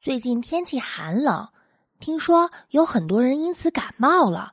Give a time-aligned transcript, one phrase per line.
[0.00, 1.48] 最近天气寒冷，
[1.98, 4.52] 听说有很多人因此感冒了。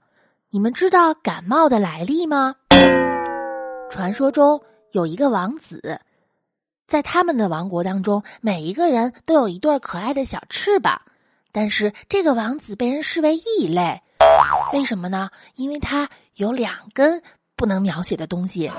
[0.50, 2.56] 你们知道感冒的来历吗？
[3.92, 6.02] 传说中有一个王子，
[6.88, 11.00] 在他们的王国当中，每一个人都有一对可爱的小翅膀，
[11.52, 14.02] 但是这个王子被人视为异类。
[14.74, 15.30] 为什么呢？
[15.54, 17.22] 因为他有两根
[17.56, 18.72] 不能描写的东西。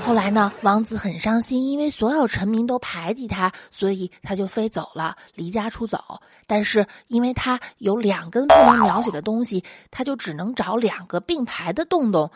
[0.00, 6.20] 后来呢，王子很伤心，因为所有臣民都排挤他，所以他就飞走了，离家出走。
[6.46, 12.30] 但是因为他有两根不能描写的东西，他就只能找两个并排的洞洞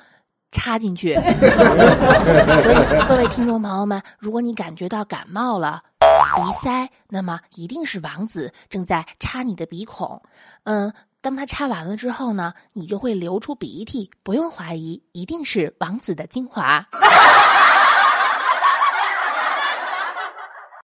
[0.50, 1.14] 插进去。
[2.62, 10.20] 所以各位听众朋友们，如果你感觉到感冒了、鼻塞，那么一定是王子正在插你的鼻孔。
[10.64, 16.86] 嗯，当他插完了之后呢，你就会流出鼻涕，不用怀疑，一定是王子的精华。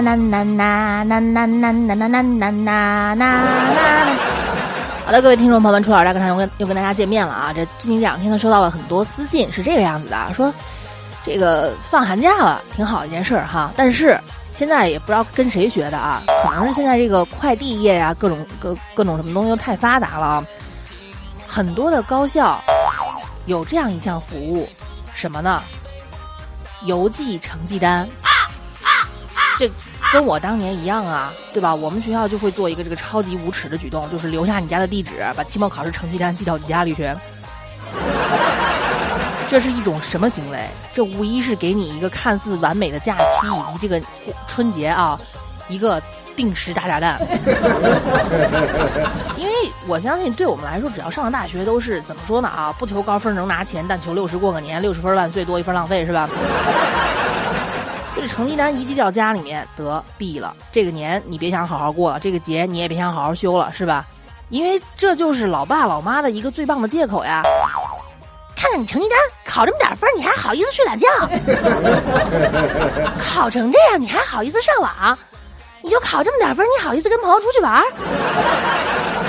[0.00, 4.16] 呐呐呐呐呐呐呐呐呐呐呐呐。
[5.04, 7.52] 好的，各位听众朋友们，楚老大跟他又跟又跟大家见面了啊！
[7.54, 10.52] 这最近两天呢，收到了很多私信，是这个样子的啊，说
[11.24, 13.72] 这个放寒假了，挺好一件事儿哈。
[13.74, 14.18] 但是
[14.54, 20.44] 现在也不知道跟谁学的啊，可能是现在这个快递业呀，各种各各种什么东西都太发达了啊，
[21.48, 22.60] 很多的高校
[23.46, 24.68] 有这样一项服务，
[25.14, 25.62] 什么呢？
[26.84, 28.06] 邮寄成绩单。
[29.58, 29.68] 这
[30.12, 31.74] 跟我当年一样啊，对吧？
[31.74, 37.12] 我们学校就会做一个这个超级无耻的举动，就是留下你家的地址，把期末考试成绩单寄到你家里去。
[39.48, 40.60] 这是一种什么行为？
[40.94, 44.00] 这无疑是给你一个看似完美的假期以及这个
[44.46, 45.18] 春节啊，
[45.68, 46.00] 一个
[46.36, 47.18] 定时大炸弹。
[49.36, 49.52] 因为
[49.86, 52.72] 我相信，对我们来说，只要上了大学，都是怎么说呢啊？
[52.78, 56.28] 不求高分能拿钱，但求六十过个年，六十分万岁，多一分浪费，是吧？
[58.28, 60.54] 成绩单一寄到家里面，得毙了。
[60.70, 64.04] 这个年你别想好好过了，这个节你也别想好好休了，是吧？
[64.50, 67.42] 因为这就是老爸老妈的一个最棒的借口呀。
[68.56, 71.06] 看看你成绩单，考这么点分，你还好意思睡懒觉？
[73.20, 75.16] 考成这样，你还好意思上网？
[75.80, 77.80] 你就考这么点分，你好意思跟朋友出去玩？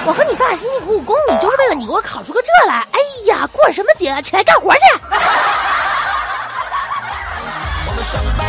[0.06, 2.88] 我和你爸辛辛苦苦供你，就是为了你给我考出个这来。
[2.92, 4.20] 哎呀，过什么节？
[4.24, 4.80] 起来干活去！
[7.88, 8.49] 我们爽白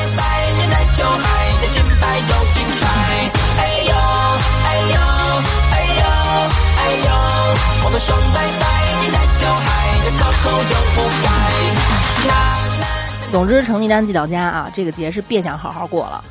[0.91, 1.25] 白的奶酒，海
[1.61, 2.25] 的精白又
[2.55, 2.83] 精彩。
[3.59, 3.93] 哎呦，
[4.65, 4.97] 哎呦，
[5.71, 6.03] 哎呦，
[6.77, 7.09] 哎呦！
[7.85, 8.65] 我们爽白白
[9.01, 9.67] 的奶酒，海
[10.05, 11.27] 的可口又不改。
[12.29, 12.31] 啦
[13.31, 16.25] 总之，成绩单寄到家啊，这个节是别想好好过了。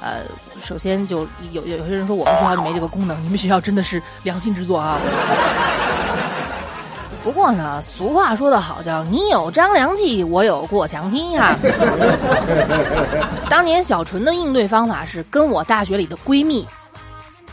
[0.00, 0.22] 呃，
[0.64, 5.00] 首先就有有些人说我们学校就没这个功能，你们学校真的是良心之作啊。
[7.28, 11.54] 不过呢，俗话说得好，叫你有张良计，我有过墙梯哈。
[13.50, 16.66] 当年小纯的应对方法是跟我大学里的闺蜜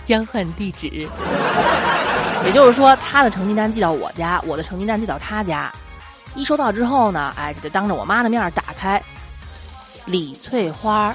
[0.06, 0.88] 交换地址，
[2.46, 5.70] 也就是说，她的成绩单寄到我家，我的成绩单寄到她家。
[6.36, 9.04] 一收到之后呢，哎，就得当着我妈的面打开。
[10.06, 11.14] 李翠花，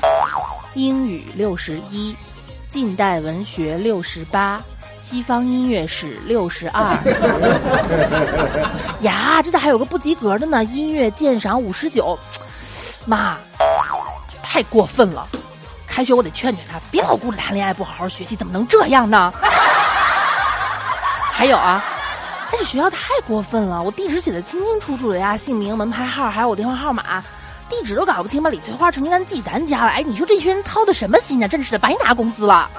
[0.75, 2.15] 英语六十一，
[2.69, 4.61] 近代文学六十八，
[5.03, 6.97] 西方音乐史六十二。
[9.03, 10.63] 呀，这咋还有个不及格的呢？
[10.65, 12.19] 音乐鉴赏五十九，
[13.07, 13.37] 妈，
[14.43, 15.27] 太过分了！
[15.87, 19.33] 开学我得劝劝他，别老顾着谈恋爱不好好学习，怎么能这样呢？
[21.33, 21.85] 还有啊。
[22.53, 27.23] 但是学校太过分了，我地址写的清清楚楚的呀，姓名、门牌号，还有我电话号码，
[27.69, 29.91] 地址都搞不清，把李翠花成绩单寄咱家了。
[29.91, 31.49] 哎，你说这群人操的什么心呢？
[31.49, 32.71] 真是的，白拿工资了。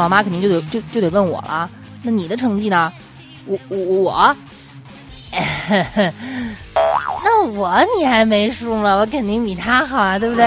[0.00, 1.68] 老妈肯定就得就就得问我了，
[2.02, 2.90] 那你的成绩呢？
[3.46, 4.36] 我我我，
[7.22, 8.94] 那我你还没数吗？
[8.94, 10.44] 我肯定比他好啊，对不对？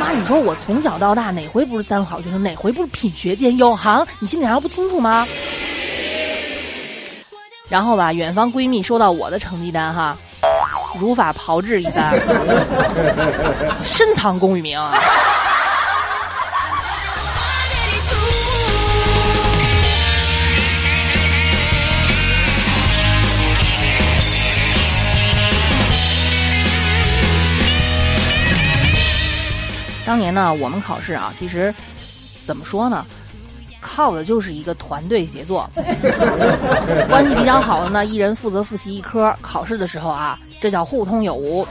[0.00, 3.74] 妈，你说我从小到大哪回不是三好学生，哪回不是品学兼优？
[3.76, 5.26] 行，你心里难道不清楚吗？
[7.68, 10.16] 然后吧，远方闺蜜收到我的成绩单哈，
[10.98, 12.14] 如法炮制一番，
[13.84, 14.78] 深藏功与名。
[30.04, 31.74] 当年呢，我们考试啊，其实
[32.46, 33.04] 怎么说呢，
[33.80, 35.68] 靠的就是一个团队协作。
[37.08, 41.66] 关系比较好的呢，一人负责复习一科，考试的时候啊，这叫互通有无。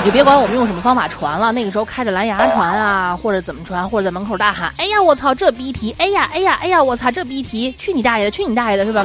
[0.00, 5.94] 你就别管我们用什么方法传了，那个时候开着蓝牙传啊，或者怎么传，或者在门口大喊：“哎呀，我操，这逼题！
[5.98, 7.74] 哎呀，哎呀，哎呀，我操，这逼题！
[7.78, 9.04] 去你大爷的，去你大爷的，是吧？”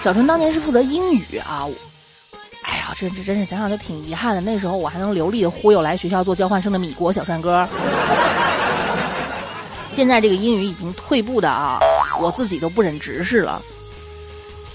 [0.00, 1.66] 小春当年是负责英语啊，
[2.68, 4.40] 哎呀，这这真是想想就挺遗憾的。
[4.42, 7.66] 那时候我还能流利的忽悠来学校做交换生的米国小帅哥。
[9.88, 11.80] 现在这个英语已经退步的啊，
[12.20, 13.60] 我自己都不忍直视了。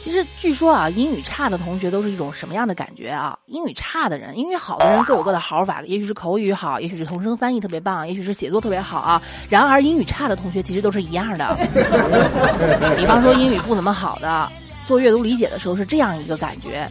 [0.02, 3.38] 其实据说啊，英语差的同学都是一种什么样的感觉啊？
[3.46, 9.22] 英语差的人，英语好的人各有各的好法，也许是口语好，也许是同声翻译特别棒，也许是写作特别好啊。
[9.50, 11.56] 然而，英语差的同学其实都是一样的。
[12.98, 14.52] 比方说，英语不怎么好的，
[14.86, 16.86] 做阅读理解的时候是这样一个感觉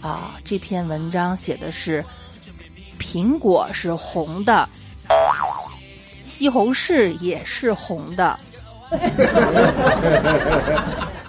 [0.00, 0.34] 啊。
[0.44, 2.04] 这篇文章写的是
[2.98, 4.68] 苹果是红的，
[6.24, 8.38] 西红柿也是红的。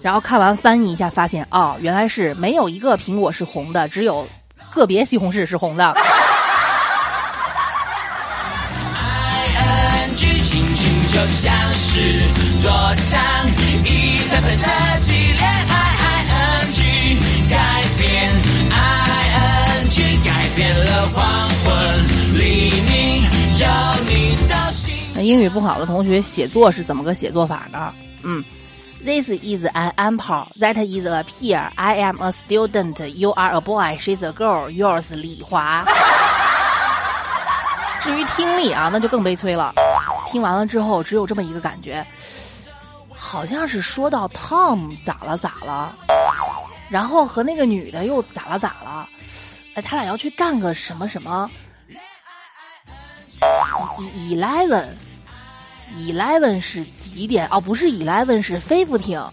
[0.02, 4.26] 然后看完翻译一下，发现哦，原来是没有一个苹果是红的，只有
[4.72, 5.94] 个别西红柿是红的。
[11.12, 12.00] 就像是
[12.62, 13.22] 坐上
[13.84, 14.70] 一台喷射
[15.02, 15.12] 机，
[25.30, 27.94] 英语不好的同学写作是怎么个写作法呢？
[28.24, 28.44] 嗯
[29.06, 30.48] ，This is an apple.
[30.60, 31.70] That is a pear.
[31.76, 33.06] I am a student.
[33.10, 33.96] You are a boy.
[34.00, 34.72] She's a girl.
[34.72, 35.86] Yours 李华。
[38.02, 39.76] 至于听力啊，那就更悲催了。
[40.32, 42.04] 听完了之后，只有这么一个感觉，
[43.14, 45.94] 好像是说到 Tom 咋了咋了，
[46.90, 49.08] 然后和那个女的又咋了咋了，
[49.76, 51.48] 哎，他俩要去干个什么什么。
[54.28, 54.88] Eleven。
[55.98, 57.48] Eleven 是几点？
[57.52, 59.22] 哦，不是 Eleven 是 fifteen。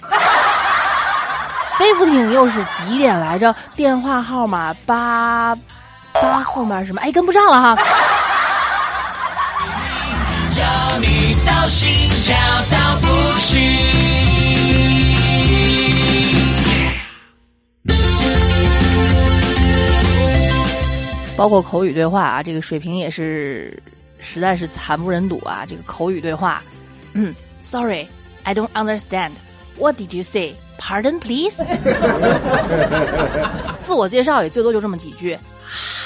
[1.78, 3.54] fifteen 又是几点来着？
[3.76, 5.54] 电话号码八
[6.12, 7.00] 八后面什么？
[7.02, 7.76] 哎，跟不上了哈。
[10.56, 10.64] 有
[11.00, 11.88] 你到心
[12.24, 12.36] 跳
[12.70, 13.06] 到不
[13.40, 13.60] 行。
[21.36, 23.78] 包括口语对话啊，这个水平也是
[24.19, 25.65] 实在是惨不忍睹啊！
[25.67, 26.61] 这个口语对话，
[27.13, 27.33] 嗯，
[27.65, 28.07] Sorry,
[28.43, 29.31] I don't understand.
[29.77, 30.53] What did you say?
[30.77, 31.57] Pardon, please.
[33.85, 35.37] 自我介绍也最多就这么几句。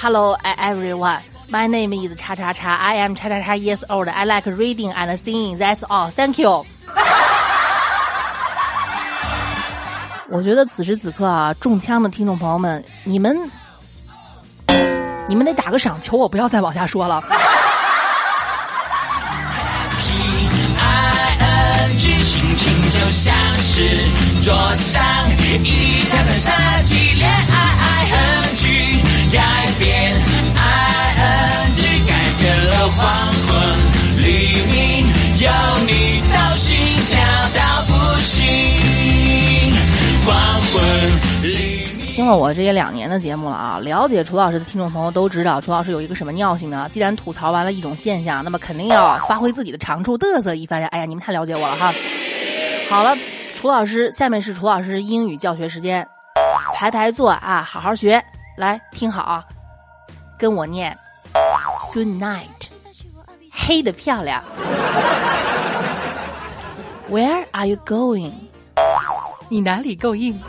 [0.02, 1.22] Hello, everyone.
[1.50, 2.76] My name is 叉叉叉。
[2.76, 4.10] I am 叉叉叉 years old.
[4.10, 5.58] I like reading and singing.
[5.58, 6.12] That's all.
[6.12, 6.66] Thank you.
[10.30, 13.38] 我觉得此时此刻啊，中枪的听众朋友们，你们
[15.28, 17.24] 你们得打个赏，求我不要再往下说了。
[22.91, 23.87] 就像是
[24.43, 25.01] 坐上
[25.47, 26.51] 一台喷射
[26.85, 28.05] 机，恋爱
[28.57, 28.99] ing
[29.33, 29.39] 改
[29.79, 30.13] 变
[30.57, 31.79] ing
[32.09, 32.99] 改变了黄
[33.47, 33.49] 昏
[34.25, 34.27] 黎
[34.73, 35.07] 明，
[35.39, 35.49] 有
[35.87, 36.75] 你到心
[37.07, 37.15] 跳
[37.55, 38.37] 到不行，
[40.27, 40.83] 黄昏
[41.43, 42.07] 黎明。
[42.09, 46.89] 听了我这些两年的节目了啊，了解楚老师的听众朋友都知道，楚老师有一个什么尿性呢？
[46.93, 50.89] 既然吐槽完了一种现象，那么肯定要发挥自己的长处，嘚瑟一番呀！
[50.91, 51.95] 哎呀，你们太了解我了哈。
[52.91, 53.17] 好了，
[53.55, 56.05] 楚老师，下面是楚老师英语教学时间，
[56.75, 58.21] 排排坐啊，好好学，
[58.57, 59.45] 来听好啊，
[60.37, 60.99] 跟我念
[61.93, 62.49] ，Good night，
[63.53, 64.43] 黑的漂亮。
[67.09, 68.33] Where are you going？
[69.49, 70.41] 你哪里够硬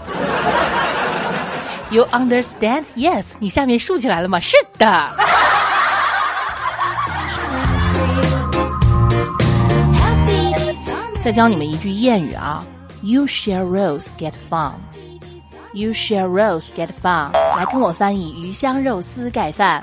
[1.91, 2.85] ？You understand?
[2.95, 4.39] Yes，你下面竖起来了吗？
[4.39, 5.09] 是的。
[11.23, 12.65] 再教你们一句谚语啊
[13.03, 14.71] ，You share rose get fun。
[15.73, 19.81] You share rose get fun，来跟我翻译鱼香肉丝盖饭。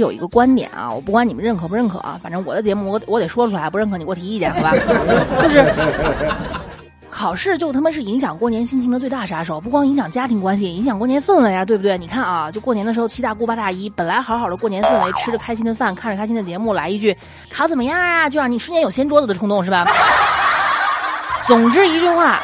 [0.00, 4.72] 有一个观点啊，我不管你们认可不认可啊，反正我的节目我我得说出来，不认可你给我提意见，好吧？
[5.42, 5.64] 就是
[7.08, 11.98] 考试就他妈是影响过年心情的最大杀手，不光影响家庭关系，影响过年氛围啊，对不对？
[11.98, 17.16] 你看啊，就过年的时候，七大姑八大姨本来好好的过年氛围，吃着开心的饭，看着开心的节目，来一句
[17.50, 19.84] 考怎么样啊，就让你瞬间有掀桌子的冲动，是吧？
[21.46, 22.40] 总之一句话，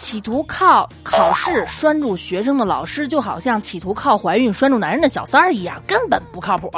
[0.00, 6.70] 企图靠考试拴住学生的老师，就好像企图靠怀孕拴住男人的小三儿一样，根本不靠谱。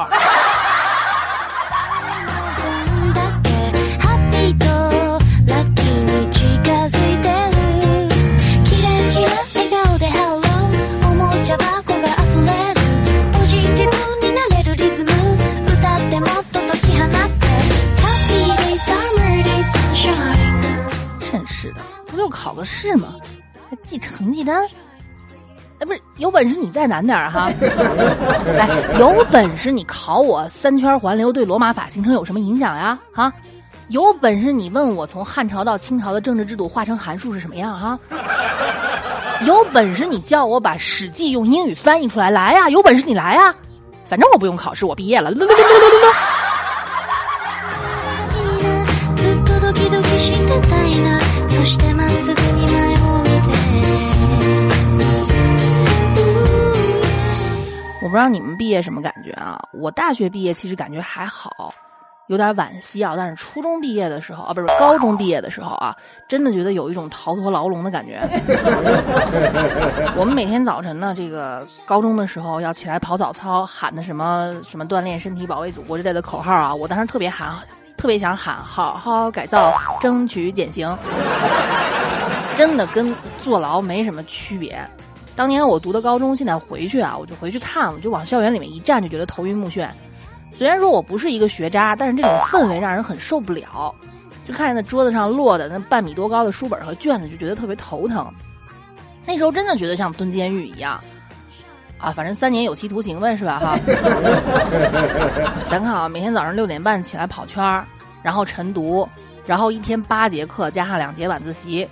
[26.42, 27.48] 本事你再难点儿哈！
[28.58, 28.68] 来，
[28.98, 32.98] 有本事你考我三圈环流对罗马法形成有什么影响呀？
[33.14, 33.32] 哈，
[33.90, 37.96] 有本事你问我从汉朝到清朝的政治制度化成函数是什么样哈？
[39.46, 42.68] 有本事你叫我把《史记》用英语翻译出来，来呀！
[42.68, 43.54] 有本事你来呀！
[44.08, 45.30] 反正我不用考试，我毕业了。
[58.12, 59.58] 不知道你们毕业什么感觉啊？
[59.72, 61.72] 我大学毕业其实感觉还好，
[62.26, 63.14] 有点惋惜啊。
[63.16, 65.96] 但是初中毕业的时候啊，不是高中毕业的时候啊，
[66.28, 68.20] 真的觉得有一种逃脱牢笼的感觉。
[70.14, 77.56] 我们每天早晨呢，这个高中的时候要起来跑早操，喊的什么什么锻炼身体、保卫祖国之类的口号啊，我当时特别喊，
[77.96, 80.94] 特别想喊好好改造，争取减刑。
[82.54, 84.78] 真的跟坐牢没什么区别。
[85.34, 89.88] 当年我读的高中，现在回去啊，我就回去看，我就往校园里面一站，就觉得头晕目眩。
[90.52, 93.94] 虽然说我不是一个学渣，但是这种氛围让人很受不了。
[94.46, 98.30] 就看见那桌子上落的那半米多高的书本和卷子，就觉得特别头疼。
[99.24, 101.00] 那时候真的觉得像蹲监狱一样
[101.96, 103.60] 啊，反正三年有期徒刑呗，是吧？
[103.60, 103.78] 哈。
[105.70, 107.86] 咱看啊，每天早上六点半起来跑圈儿，
[108.22, 109.08] 然后晨读，
[109.46, 111.88] 然后一天八节课加上两节晚自习。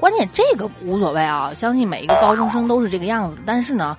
[0.00, 3.40] 关键这个无所谓啊，相信每一个高中生都是这个样子。
[3.44, 3.96] 但是呢，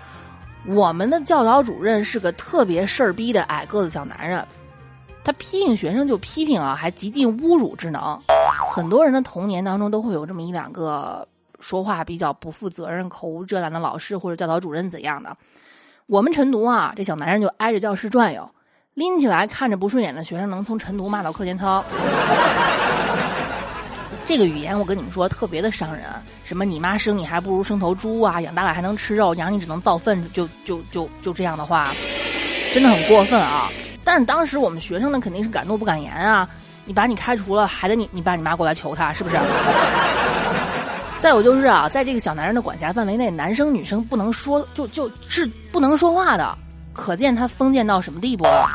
[0.66, 4.44] 我们的教导主任是个特别事儿逼的矮个子小男人，
[5.24, 8.20] 他批评学生就批评啊，还极尽侮辱之能。
[8.74, 11.28] 很多人的童年当中都会有这么一两个
[11.60, 15.38] 说话比较不负责任、口无遮拦的老师或者教导主任怎样的。
[16.08, 18.50] 我们晨读啊，这小男人就挨着教室转悠，
[18.96, 21.84] 拎起来看着不顺眼的学生，能从晨读骂到课间操。
[24.32, 26.06] 这个语言我跟你们说特别的伤人，
[26.46, 31.94] 什么你妈生你还不如生头猪啊，养大了还能吃肉，养你只能造粪，就就就就这样的话，
[32.74, 33.70] 真的很过分啊！
[34.06, 36.48] 但是当时我们学生呢肯定是敢怒不敢言啊，
[36.86, 39.38] 你把你开除了，还得你你爸你妈过来求他，是不是？
[41.20, 46.58] 再有就是啊，在这个小男人的管辖范围内，男生女生不能说，就就是不能说话的，
[46.94, 48.66] 可见他封建到什么地步了。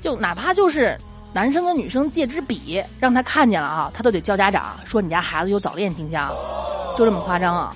[0.00, 0.98] 就哪怕就是
[1.32, 6.30] 男生跟女生借支笔，让他看见了啊，他都得叫家长说你家孩子有早恋倾向，
[6.96, 7.74] 就这么夸张啊。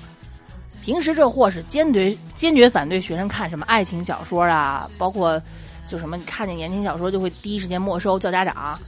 [0.83, 5.41] 平时这货是坚决坚决反对学生看什么爱情小说啊，包括
[5.87, 8.79] 就什么你看见言情小说就会第一时间没收叫家长，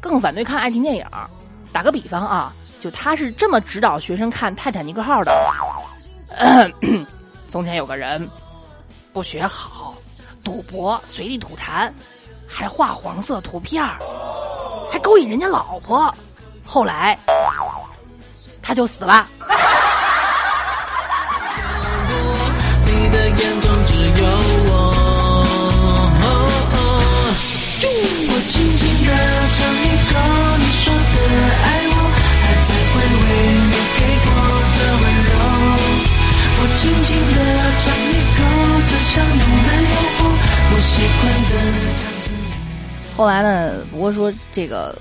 [0.00, 1.04] 更反对看爱情电影。
[1.72, 6.70] 打个比方啊，就他是这么指导学生看《泰坦尼克号》的：
[7.48, 8.28] 从前有个人
[9.12, 9.94] 不学好，
[10.44, 11.90] 赌博，随地吐痰，
[12.48, 13.98] 还画黄色图片儿，
[14.90, 16.12] 还勾引人家老婆，
[16.64, 17.16] 后来
[18.62, 19.28] 他就死了。
[22.86, 24.26] 你的眼中只有
[24.70, 24.72] 我。
[28.30, 29.08] 我轻轻地
[29.54, 30.18] 尝一口
[30.58, 31.16] 你说的
[43.18, 44.96] 后来呢，不过说这个，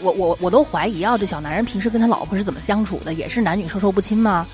[0.00, 4.46] 我我我都怀疑啊，这小男人平时跟他老婆是怎么相处的，也是男女授受不亲吗？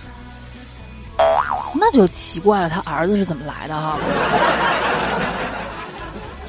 [1.72, 3.96] 那就奇怪了，他儿子是怎么来的哈？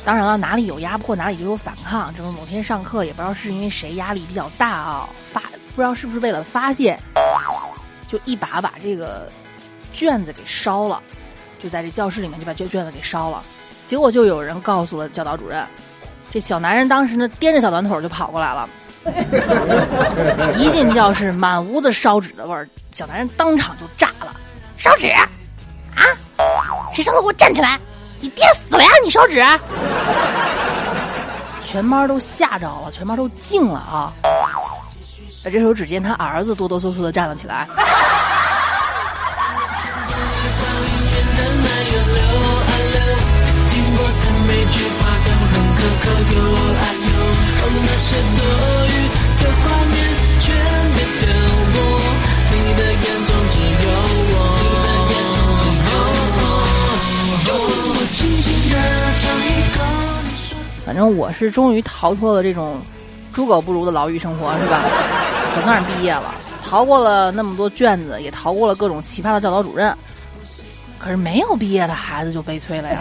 [0.03, 2.11] 当然了，哪里有压迫，哪里就有反抗。
[2.17, 5.43] 这么某天上课，也不知道是因为谁压力比较大啊，发
[5.75, 6.99] 不知道是不是为了发泄，
[8.07, 9.31] 就一把把这个
[9.93, 11.03] 卷子给烧了，
[11.59, 13.43] 就在这教室里面就把这卷子给烧了。
[13.87, 15.65] 结果就有人告诉了教导主任，
[16.31, 18.69] 这小男人当时呢掂着小短腿就跑过来了，
[20.57, 24.35] 一进教室满屋子烧纸的味儿，小男人当场就炸了，
[24.77, 25.27] 烧纸啊！
[26.93, 27.79] 谁上来给我站起来！
[28.19, 28.89] 你爹死了呀！
[29.03, 29.43] 你烧纸！
[31.63, 34.13] 全班都吓着了，全班都静了啊！
[35.43, 37.67] 这时候，只见他儿子哆哆嗦嗦的站了起来。
[60.85, 62.79] 反正我是终于逃脱了这种
[63.31, 64.83] 猪狗不如的牢狱生活，是吧？
[65.55, 69.95] 可算是毕业了，逃过了那么多卷子，也逃过了各种奇葩的教导主任。
[70.99, 72.99] 可是没有毕业的孩子就悲催了呀！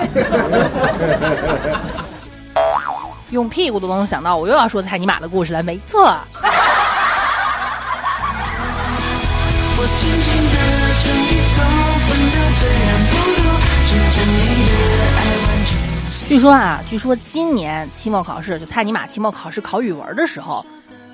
[3.33, 5.63] 用屁股都能想到，我又要说蔡尼玛的故事了。
[5.63, 6.15] 没错。
[9.75, 10.57] 我轻轻地
[11.01, 11.59] 尝一口，
[12.07, 13.43] 分量虽然不多，
[13.87, 14.37] 却将你
[14.69, 14.73] 的
[15.17, 15.71] 爱完全。
[16.29, 20.65] 据说啊，据说今年期末考试，就蔡尼玛期末考试考语文的时候，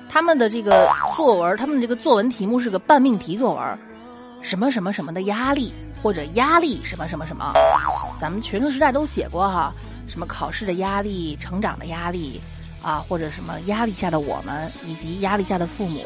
[0.09, 3.79] 他们的这个作文，他们这个作文题目是个半命题作文，
[4.41, 5.73] 什么什么什么的压力，
[6.03, 7.53] 或者压力什么什么什么，
[8.19, 9.73] 咱们学生时代都写过哈，
[10.09, 12.41] 什么考试的压力、成长的压力
[12.81, 16.05] 啊，或者什么压力下的我们以及压力下的父母，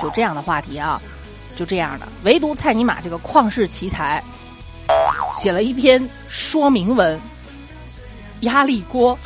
[0.00, 1.00] 就这样的话题啊，
[1.56, 4.22] 就这样的，唯独蔡尼玛这个旷世奇才，
[5.40, 7.18] 写了一篇说明文。
[8.42, 9.18] 压力锅。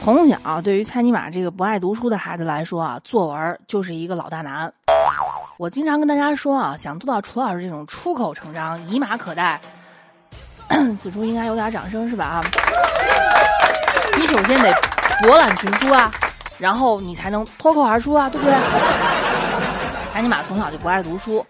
[0.00, 4.72] 从小，对于蔡尼玛这个不爱读书的孩子来说啊，作文就是一个老大难。
[5.58, 9.60] 我经常跟大家说啊，想做到楚老师这种出口成章、以马可待，
[10.98, 12.24] 此处应该有点掌声是吧？
[12.24, 12.44] 啊，
[14.16, 14.74] 你首先得
[15.20, 16.10] 博览群书啊。
[16.56, 18.54] 然后你才能脱口而出啊，对不对？
[20.12, 21.44] 蔡尼玛从小就不爱读书，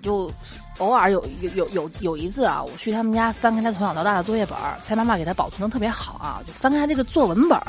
[0.00, 0.30] 就
[0.78, 7.60] 偶尔有有有有有一次啊，我去他们家翻开他从小到大的作业本蔡妈妈给他保存的特别好啊，就翻开他这个作文本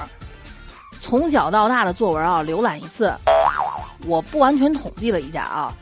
[1.01, 3.13] 从小到大的作文啊，浏览一次，
[4.05, 5.73] 我不完全统计了一下啊，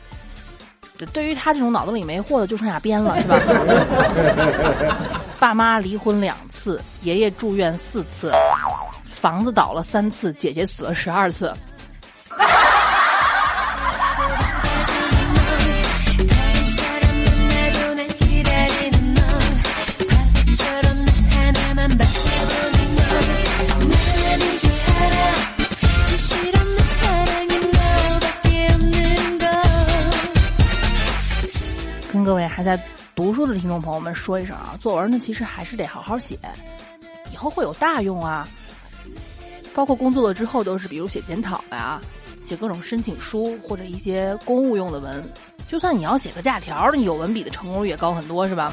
[1.12, 3.38] 对于他这种脑子里没货的，就剩下编了，是吧？
[5.38, 8.32] 爸妈离婚两次，爷爷住院四次。
[9.04, 11.52] 房子倒了三次，姐姐死了十二次。
[32.58, 32.76] 还在
[33.14, 36.36] 读书的听众朋友们说一声啊，作文呢其实还是得好好写，
[37.32, 38.48] 以后会有大用啊。
[39.76, 42.00] 包括工作了之后都是，比如写检讨呀，
[42.42, 45.24] 写各种申请书或者一些公务用的文。
[45.68, 48.72] 就算你要写个假条，你有文笔的成功率也高很多，是吧？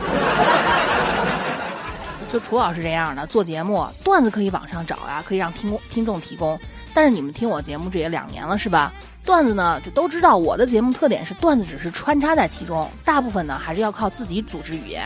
[2.33, 6.59] 就楚老师这样的做节目，段子可以网上找呀，可以让听听众提供。
[6.95, 8.93] 但是你们听我节目这也两年了，是吧？
[9.25, 15.05] 段子呢，就都知道我的节目特点是段子只是穿插在其中，大部分呢还是要靠自己组织语言。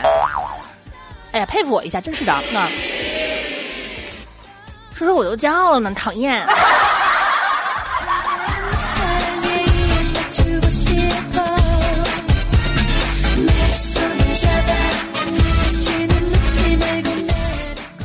[1.32, 2.68] 哎呀，佩服我一下，真是的，那。
[4.94, 6.46] 说说我都骄傲了呢，讨厌。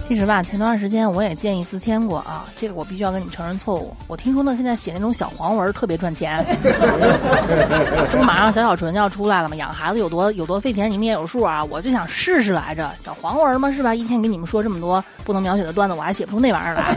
[0.07, 3.91] 其实吧，前段时间我也见异思迁过啊，这个我必须要跟你承认错误。
[4.07, 9.55] 我听说呢，现在写那种小黄文特别赚钱， 这不马上小小纯就要出来了吗？
[9.55, 11.63] 养孩子有多有多费钱，你们也有数啊。
[11.63, 13.95] 我就想试试来着，小黄文嘛是吧？
[13.95, 16.95] 一天给你们说这么多不能描写的段子，我还写不出那玩意儿来。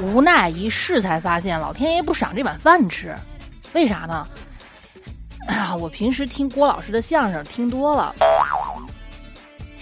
[0.00, 3.14] 无奈一试才发现，老天爷不赏这碗饭吃，
[3.74, 4.26] 为啥呢？
[5.46, 8.14] 啊， 我平时听郭老师的相声听多了。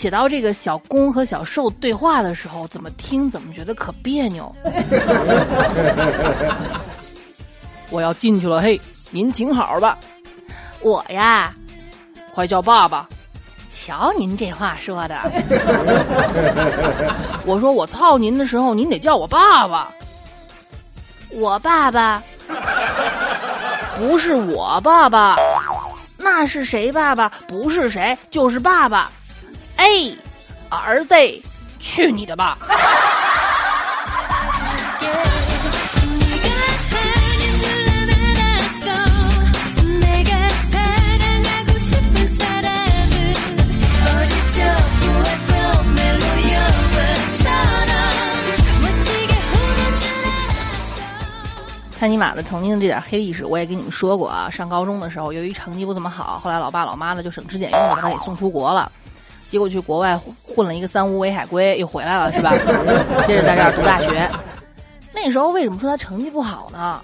[0.00, 4.50] 写到这个小公和小受对话的时候，怎么听怎么觉得可别扭。
[7.90, 9.98] 我要进去了，嘿，您请好吧。
[10.80, 11.52] 我呀，
[12.32, 13.06] 快叫爸爸。
[13.70, 15.20] 瞧您这话说的。
[17.44, 19.92] 我说我操您的时候，您得叫我爸爸。
[21.32, 22.22] 我爸爸
[24.00, 25.36] 不是我爸爸，
[26.16, 27.28] 那是谁爸爸？
[27.46, 29.12] 不是谁，就是爸爸。
[29.80, 29.86] 哎，
[30.68, 31.14] 儿子，
[31.78, 32.58] 去你的吧！
[51.98, 54.50] 看尼玛的曾经的这点黑历史，我也跟你们说过啊。
[54.50, 58.92] 上高中的时候，由于成绩不怎么好，后来老爸老妈呢就省吃俭用的把他给送出国了。
[59.50, 62.52] 结果去国外混了一个三无为海归，又回来了，是吧？
[63.26, 64.30] 接着在这儿读大学。
[65.12, 67.02] 那时候为什么说他成绩不好呢？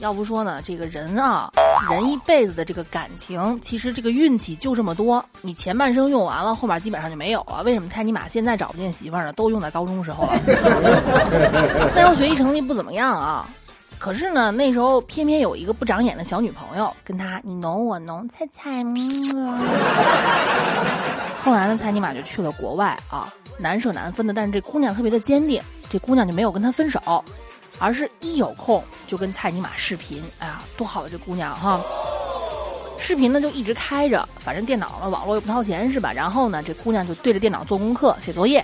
[0.00, 1.52] 要不说呢，这个人啊，
[1.90, 5.24] 人一辈子的这个感情，其实这个运气就这么多。
[5.40, 7.62] 你前半生用完了，后面基本上就没有了。
[7.64, 9.32] 为什么蔡尼玛现在找不见媳妇儿呢？
[9.34, 10.40] 都用在高中时候了。
[11.94, 13.48] 那时候学习成绩不怎么样啊，
[14.04, 18.84] 可是呢，那时候偏偏有一个不长眼的小女朋友，跟他你侬我侬，猜猜。
[21.42, 24.34] 后来呢，蔡尼玛就去了国外啊，难舍难分的。
[24.34, 27.24] 但是这姑娘特别的坚定，这姑娘就没有跟他分手，
[27.78, 30.22] 而是一有空就跟蔡尼玛视频。
[30.38, 31.80] 哎呀，多好的这姑娘哈！
[32.98, 36.12] 视频呢就一直开着，反正电脑呢网络又不掏钱是吧？
[36.12, 38.62] 然后呢，这姑娘就对着电脑做功课、写作业，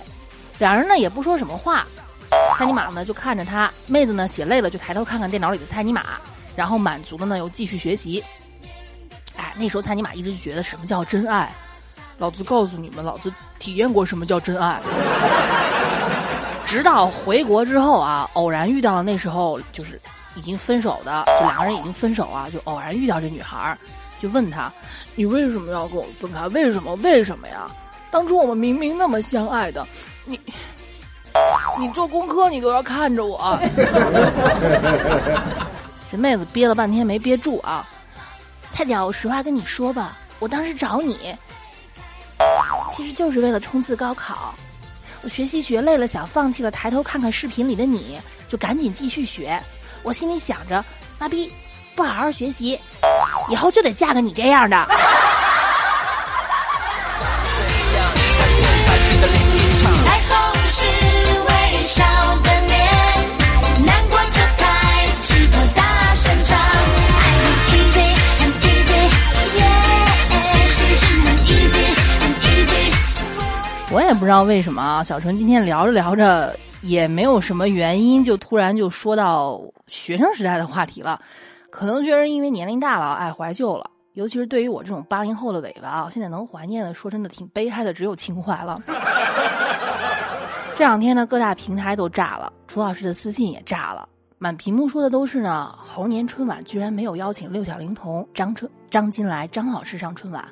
[0.59, 1.87] 两人呢也不说什么话。
[2.57, 6.03] 蔡尼玛呢就看着他，妹子呢写累了就抬头看看电脑里的蔡尼玛，
[6.55, 8.23] 然后满足的呢又继续学习。
[9.35, 11.53] 哎，那时候蔡尼玛一直就觉得什么叫真爱，
[12.17, 14.79] 老子告诉你们，老子体验过什么叫真爱。
[16.65, 19.99] 直到回国之后啊，偶然遇到了那时候就是
[20.35, 23.77] 已经分手的，就两个人已经分手啊，就偶然遇到这女孩，
[24.21, 24.71] 就问她
[25.15, 26.47] ：“你为什么要跟我分开？
[26.49, 26.95] 为什么？
[26.97, 27.69] 为什么呀？
[28.09, 29.85] 当初我们明明那么相爱的，
[30.23, 30.39] 你
[31.79, 33.59] 你做功课你都要看着我。
[36.11, 37.87] ”这妹子憋了半天没憋住啊，
[38.71, 41.33] 菜鸟，我实话跟你说吧，我当时找你，
[42.93, 44.53] 其实就是为了冲刺高考。
[45.23, 49.57] 我学习学累了，想放弃了，抬头看看视频里的你，就赶紧继续学。
[50.03, 50.83] 我心里想着，
[51.17, 51.49] 妈逼，
[51.95, 52.77] 不好好学习，
[53.49, 54.85] 以后就得嫁个你这样的。
[74.21, 81.19] 不知道为什么啊，小纯今天聊着聊着也没有什么原因，就突然就说到学生时代的话题了。
[81.71, 83.89] 可能确实因为年龄大了，爱怀旧了。
[84.13, 88.79] 尤其是对于我这种八零后的尾巴啊，现在能怀念的，说真的挺悲哀的，只有情怀了。
[90.77, 94.07] 这两天呢，各大平台都炸了，楚老师的私信也炸了，
[94.37, 100.45] 满屏幕说的都是呢，猴年春晚居然没有邀请六小龄童张春、张金来、张老师上春晚。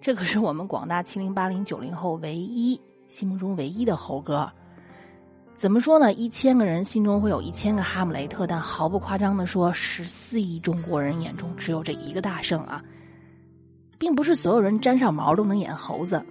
[0.00, 4.50] 这可是我们广大七零八零九零后唯一心目中唯一的猴哥。
[5.56, 6.12] 怎么说呢？
[6.12, 12.80] 一千个人心中会有一千个哈姆雷特，但毫不夸张的说，十四亿中国人眼中只有这一个大圣啊，
[13.98, 16.24] 并不是所有人沾上毛都能演猴子，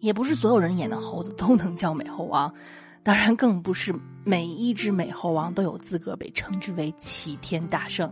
[0.00, 2.50] 也不是所有人演的猴子都能叫美猴王，
[3.02, 8.10] 当然更不是每一只美猴王都有资格被称之为齐天大圣。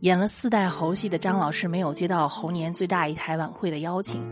[0.00, 4.22] 演了四代猴戏的张老师没有接到猴年最大一台晚会的邀请，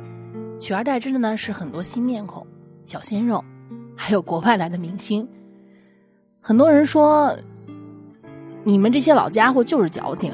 [0.61, 2.47] 取而代之的呢是很多新面孔、
[2.85, 3.45] 小鲜肉，
[3.97, 5.27] 还有国外来的明星。
[6.41, 7.37] 很多人说，
[8.63, 10.33] 你们这些老家伙就是矫情，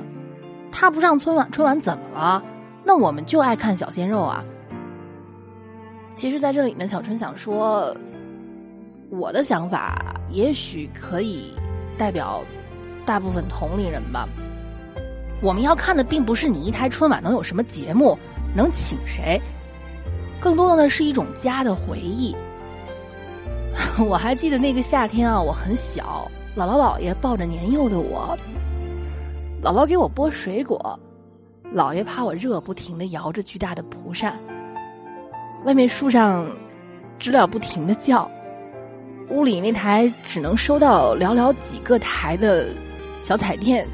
[0.71, 2.43] 他不上春晚，春晚怎么了？
[2.85, 4.45] 那我们就爱看小鲜肉啊。
[6.15, 7.97] 其实，在这里呢，小春想说，
[9.11, 11.55] 我的想法也许可以
[11.97, 12.43] 代表
[13.07, 14.29] 大部分同龄人吧。
[15.43, 18.17] 我们要看的并不是你一台春晚能有什么节目，
[18.55, 19.41] 能请谁，
[20.41, 22.35] 更多的呢是一种家的回忆。
[24.09, 28.39] 我还记得那个夏天啊，我很小，姥姥姥爷抱着年幼的我，
[29.61, 30.97] 姥姥给我剥水果，
[31.75, 34.39] 姥爷怕我热，不停的摇着巨大的蒲扇，
[35.65, 36.47] 外面树上
[37.19, 38.31] 知了不停的叫，
[39.31, 42.69] 屋里那台只能收到寥寥几个台的
[43.19, 43.85] 小彩电。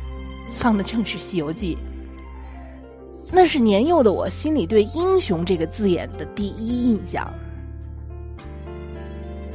[0.52, 1.76] 放的正是《西游记》，
[3.32, 7.32] 那是年幼的我心里对“英雄”这个字眼的第一印象。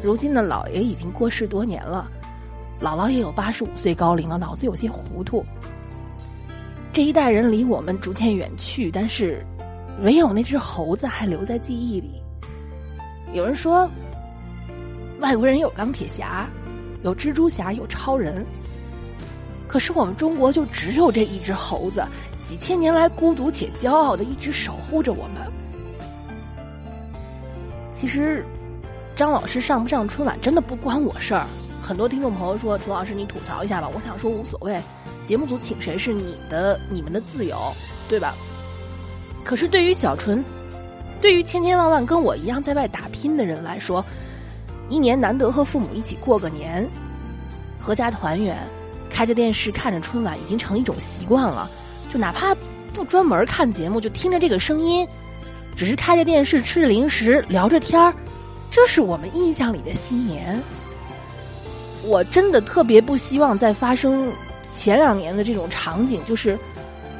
[0.02, 2.10] 如今的老爷已经过世多年了，
[2.82, 5.46] 姥姥也有八十五岁高龄了，脑子有些糊涂。
[6.92, 9.46] 这一代人离我们逐渐远去，但是
[10.02, 12.22] 唯有那只猴子还留在记忆里。
[13.34, 13.90] 有人说，
[15.20, 16.48] 外国人有钢铁侠，
[17.04, 18.46] 有蜘蛛侠，有超人。
[19.74, 22.06] 可是我们中国就只有这一只猴子，
[22.44, 25.52] 几千年来孤独且骄傲的一直守护着我们。
[27.92, 28.46] 其实，
[29.16, 31.48] 张老师上不上春晚真的不关我事儿。
[31.82, 34.80] 很多听众朋友说：“楚老师，你吐槽一下吧。”我想说无所谓，
[35.26, 37.58] 节目组请谁是你的你们的自由，
[38.08, 38.36] 对吧？
[39.44, 40.46] 可是对于小纯，
[41.20, 44.06] 对于千千万万跟我一样在外打拼的人来说，
[44.88, 46.88] 一年难得和父母一起过个年，
[47.82, 48.56] 阖家团圆。
[49.14, 51.70] 开着电视看着春晚已经成一种习惯了，
[52.12, 52.56] 就哪怕
[52.92, 55.08] 不专门看节目，就听着这个声音，
[55.76, 58.12] 只是开着电视吃着零食聊着天儿，
[58.72, 60.60] 这是我们印象里的新年。
[62.06, 64.30] 我真的特别不希望再发生
[64.74, 66.58] 前两年的这种场景，就是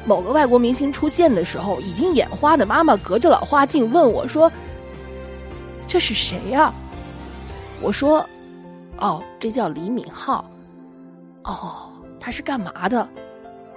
[0.04, 4.50] 某个外国明星出现的时候，已经眼花的妈妈隔着老花镜问我说
[5.88, 6.74] ：“这是谁呀、
[7.80, 8.18] 我说
[8.98, 10.44] ：“哦，这叫李敏镐。”
[11.44, 13.06] 哦，他是干嘛的？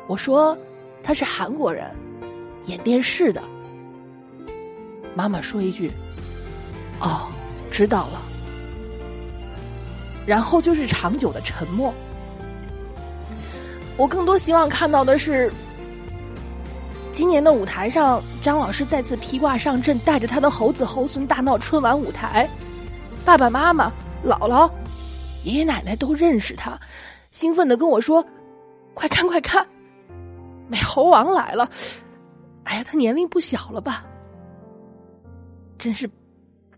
[0.08, 0.58] 我说
[1.04, 1.86] 他是韩国人，
[2.66, 3.44] 演电视的。
[5.16, 5.92] 妈妈说一句
[7.00, 7.28] ：“哦，
[7.70, 8.22] 知道了。”
[10.26, 11.94] 然后就是长久的沉默。
[13.98, 15.52] 我更多希望看到的是，
[17.12, 22.48] 今年的舞台上，张老师再次披挂上阵，带着他的猴子猴孙大闹春晚舞台，
[23.26, 23.92] 爸爸妈妈、
[24.24, 24.70] 姥姥、
[25.44, 26.80] 爷爷奶奶都认识他，
[27.38, 28.26] 兴奋的跟我说
[28.96, 29.64] ：“快看快看，
[30.68, 31.70] 美猴王来了！”
[32.66, 34.04] 哎呀，他年龄不小了吧？
[35.78, 36.10] 真是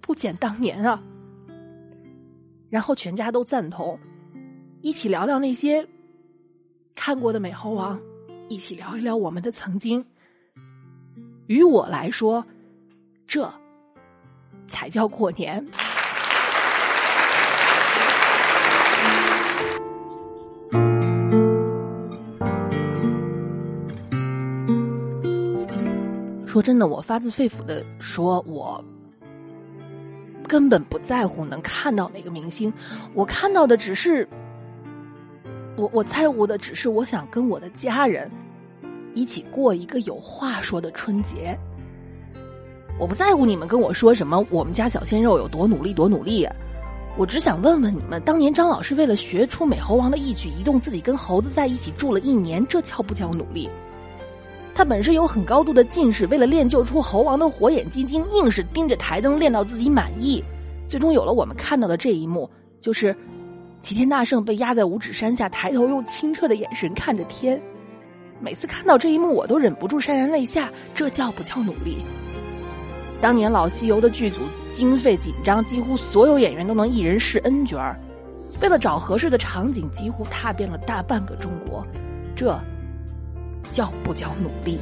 [0.01, 1.01] 不减当年啊！
[2.69, 3.97] 然后全家都赞同，
[4.81, 5.87] 一起聊聊那些
[6.93, 7.97] 看过的美猴王，
[8.49, 10.05] 一起聊一聊我们的曾经。
[11.47, 12.45] 于我来说，
[13.25, 13.49] 这
[14.67, 15.65] 才叫过年。
[26.59, 28.83] 说真的，我发自肺腑的说，我
[30.45, 32.71] 根本不在乎能看到哪个明星，
[33.13, 34.27] 我看到的只是，
[35.77, 38.29] 我我在乎的只是我想跟我的家人
[39.15, 41.57] 一起过一个有话说的春节。
[42.99, 46.45] 我不在乎你们跟我说什么，我们家小鲜肉有多努力多努力、
[47.17, 53.69] 我只想问问你们，当年张老师为了学出美猴王的一举一动，自己跟猴子在一起住了一年，这叫不叫努力？
[54.79, 60.41] 他本身有很高度的近视，为了练就出猴王的火眼金睛，硬是盯着台灯练到自己满意，
[60.87, 63.13] 最终有了我们看到的这一幕，就是
[63.81, 67.59] 齐天大圣被压在五指山下，抬头用清澈的眼神看着天。
[68.39, 71.97] 每次看到这一幕，我都忍不住潸然泪下，这叫不叫努力？
[73.19, 74.39] 当年老西游的剧组
[74.71, 77.99] 经费紧张，几乎所有演员都能一人饰 N 角儿，
[78.61, 81.85] 为了找合适的场景，几乎踏遍了大半个中国，
[82.33, 82.57] 这。
[83.71, 84.79] 叫不叫努力？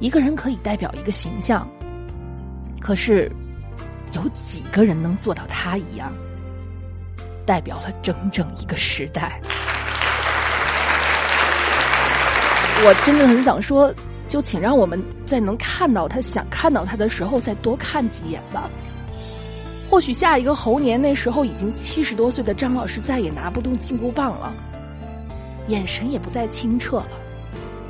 [0.00, 1.68] 一个人可以代表一个形象，
[2.80, 3.30] 可是
[4.12, 6.12] 有几个人能做到他一样，
[7.46, 9.40] 代表了整整一个时代？
[12.84, 13.94] 我真的很想说，
[14.28, 18.68] 就请让我们在能看到他、想看到他的时候，再多看几眼吧。
[19.88, 24.52] 或许下一个猴年，那时候已经七十多岁的张老师再也拿不动金箍棒了。
[25.68, 27.08] 眼神也不再清澈了，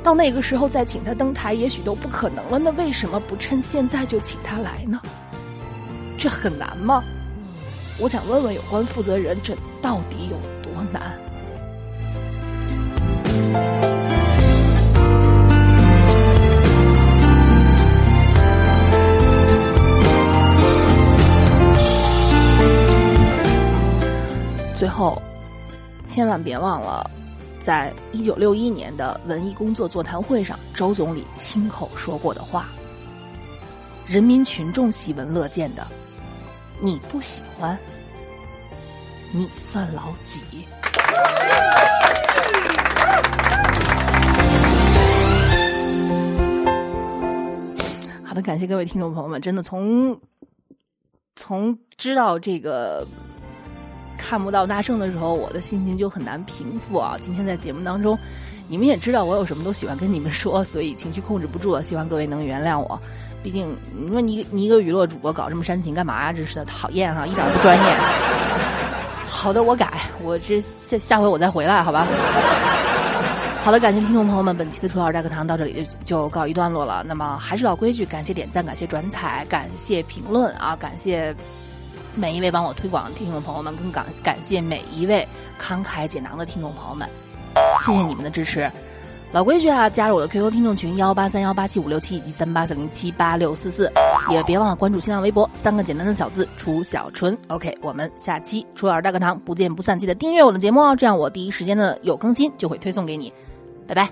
[0.03, 2.57] 到那个时候再请他登台，也许都不可能了。
[2.57, 5.01] 那为什么不趁现在就请他来呢？
[6.17, 7.03] 这很难吗？
[7.99, 11.17] 我想问问有关负责人，这到底有多难？
[24.75, 25.21] 最后，
[26.03, 27.09] 千万别忘了。
[27.65, 32.67] 在一九六一年的文艺工作座谈会上，周总理亲口说过的话
[34.05, 35.83] ：“人民群众喜闻乐见的，
[36.79, 37.75] 你不喜欢，
[39.31, 40.41] 你算老几？”
[48.23, 50.15] 好的，感谢各位听众朋友们，真的从
[51.35, 53.03] 从知道这个。
[54.27, 57.15] 看不到大圣的时候，我的心情就很难平复啊！
[57.21, 58.17] 今天在节目当中，
[58.67, 62.99] 你们也知道我有什么都喜欢跟你们说，所以情绪控制不住了，希望各位能原谅我。
[63.43, 66.33] 毕竟你说你 你一个娱乐主播搞这么煽情干嘛呀？
[66.33, 67.83] 真是的，讨厌哈，一点不专业。
[69.27, 72.07] 好的，我改，我这下下回我再回来，好吧？
[73.63, 77.03] 好的，感谢听众朋友们，本期的楚老师大课堂到这里就就告一段落了。
[77.07, 81.35] 那么还是老规矩，感谢点赞，感谢转采，感谢评论啊，感谢。
[82.15, 85.27] 每一位帮我推广的听众朋友们，更感感谢每一位
[85.61, 87.07] 慷慨解囊的听众朋友们，
[87.81, 88.71] 谢谢你们的支持。
[89.31, 93.91] 老规矩啊，加入我的 QQ 听众群幺八三幺八七五六七以及三八四零七八六四四，
[94.29, 97.37] 也别忘了关注新浪微博三个简单的小字楚小纯。
[97.49, 103.33] OK，我们下期楚老师大课堂不见不散，记得订阅我的节目哦，这样我第一时间的有更新就会推送给你。
[103.85, 104.09] 拜拜。